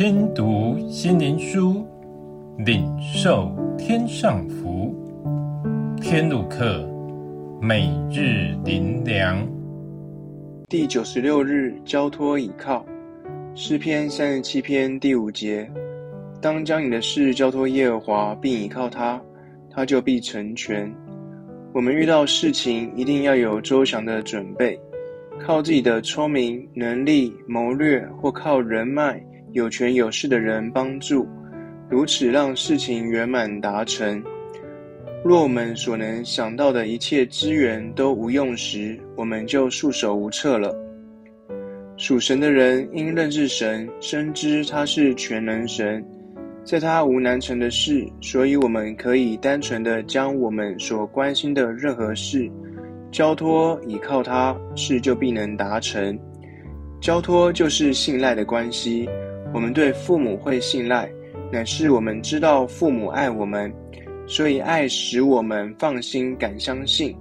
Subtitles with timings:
[0.00, 1.86] 听读心灵书，
[2.56, 4.94] 领受天上福。
[6.00, 6.88] 天路客，
[7.60, 9.46] 每日灵粮。
[10.70, 12.82] 第九十六日，交托倚靠。
[13.54, 15.70] 诗篇三十七篇第五节：
[16.40, 19.20] 当将你的事交托耶和华，并倚靠他，
[19.70, 20.90] 他就必成全。
[21.74, 24.80] 我们遇到事情，一定要有周详的准备。
[25.38, 29.22] 靠自己的聪明、能力、谋略，或靠人脉、
[29.52, 31.26] 有权有势的人帮助，
[31.88, 34.22] 如此让事情圆满达成。
[35.22, 40.74] 若我们所能想到的一切资源都无用时，我们就束手无策了。
[41.96, 46.02] 属神的人因认识神，深知他是全能神，
[46.64, 52.50] 在他无难成的事，所以我们可以单纯地将我们所关心的任何事，
[53.10, 56.18] 交托倚靠他，事就必能达成。
[57.02, 59.06] 交托就是信赖的关系。
[59.52, 61.10] 我们对父母会信赖，
[61.50, 63.72] 乃是我们知道父母爱我们，
[64.26, 67.16] 所以爱使我们放心敢相信。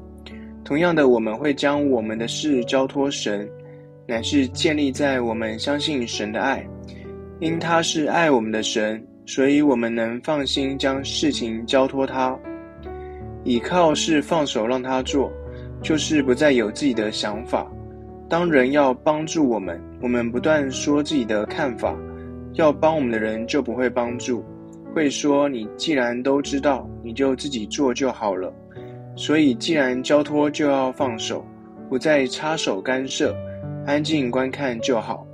[0.63, 3.49] 同样的，我们会将我们的事交托神，
[4.07, 6.65] 乃是建立在我们相信神的爱。
[7.39, 12.37] 因他是爱我们的神，所以我们能放心将事情交托他。
[13.43, 15.31] 倚靠是放手让他做。
[15.81, 17.65] 就是不再有自己的想法。
[18.27, 21.95] 当人要帮助我们，我们不断说自己的看法，
[22.53, 24.43] 要帮我们的人就不会帮助，
[24.93, 28.53] 会说你既然都知道，你就自己做就好了。
[29.15, 31.45] 所以，既然交托，就要放手，
[31.89, 33.35] 不再插手干涉，
[33.85, 35.25] 安静观看就好。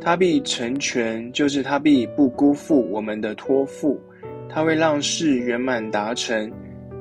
[0.00, 4.00] 他必成全，就是他必不辜负我们的托付，
[4.48, 6.50] 他会让事圆满达成。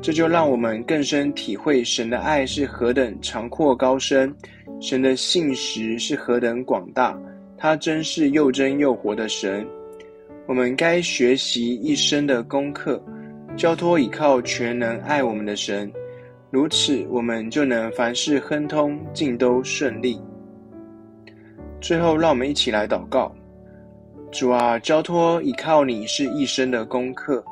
[0.02, 4.34] 这就让我们更深体会神的爱是何等长阔高深，
[4.80, 7.20] 神的信实是何等广大，
[7.58, 9.66] 他真是又真又活的神。
[10.48, 13.04] 我们该学习一生的功课，
[13.58, 15.92] 交托倚靠全能爱我们的神，
[16.52, 20.22] 如此我们就能凡事亨通，尽都顺利。
[21.82, 23.34] 最后，让我们一起来祷告：
[24.32, 27.44] 主啊，交托倚靠你是一生的功课。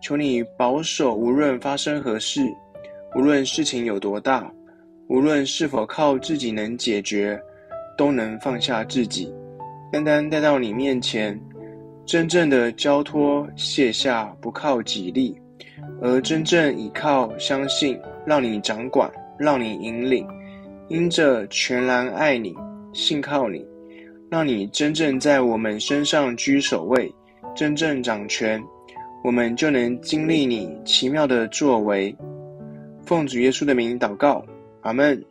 [0.00, 2.40] 求你保守，无论发生何事，
[3.14, 4.52] 无论事情有多大，
[5.08, 7.40] 无论是否靠自己能解决，
[7.96, 9.32] 都能放下自己，
[9.92, 11.38] 单单带到你面前，
[12.06, 15.38] 真正的交托卸下，不靠己力，
[16.00, 20.26] 而真正倚靠相信，让你掌管，让你引领，
[20.88, 22.54] 因着全然爱你，
[22.94, 23.62] 信靠你，
[24.30, 27.12] 让你真正在我们身上居首位，
[27.54, 28.58] 真正掌权。
[29.22, 32.16] 我们就能经历你奇妙的作为。
[33.04, 34.42] 奉主耶稣的名祷告，
[34.80, 35.22] 阿门。